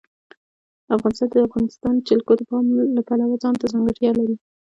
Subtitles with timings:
[0.95, 2.41] افغانستان د د افغانستان جلکو د
[3.07, 4.35] پلوه ځانته ځانګړتیا لري.